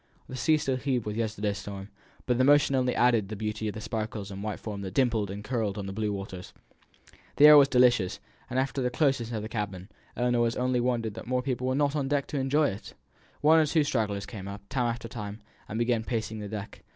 The 0.27 0.35
sea 0.35 0.57
still 0.57 0.77
heaved 0.77 1.05
with 1.05 1.15
yesterday's 1.15 1.59
storm, 1.59 1.89
but 2.25 2.39
the 2.39 2.43
motion 2.43 2.73
only 2.73 2.95
added 2.95 3.25
to 3.25 3.27
the 3.27 3.35
beauty 3.35 3.67
of 3.67 3.75
the 3.75 3.81
sparkles 3.81 4.31
and 4.31 4.41
white 4.41 4.59
foam 4.59 4.81
that 4.81 4.95
dimpled 4.95 5.29
and 5.29 5.43
curled 5.43 5.77
on 5.77 5.85
the 5.85 5.93
blue 5.93 6.11
waters. 6.11 6.53
The 7.35 7.45
air 7.45 7.55
was 7.55 7.67
delicious, 7.67 8.19
after 8.49 8.81
the 8.81 8.89
closeness 8.89 9.31
of 9.31 9.43
the 9.43 9.47
cabin, 9.47 9.89
and 10.15 10.35
Ellinor 10.35 10.59
only 10.59 10.79
wondered 10.79 11.13
that 11.13 11.27
more 11.27 11.43
people 11.43 11.67
were 11.67 11.75
not 11.75 11.95
on 11.95 12.07
deck 12.07 12.25
to 12.29 12.39
enjoy 12.39 12.69
it. 12.69 12.95
One 13.41 13.59
or 13.59 13.65
two 13.67 13.83
stragglers 13.83 14.25
came 14.25 14.47
up, 14.47 14.67
time 14.69 14.87
after 14.87 15.07
time, 15.07 15.39
and 15.69 15.77
began 15.77 16.03
pacing 16.03 16.39
the 16.39 16.49
deck. 16.49 16.81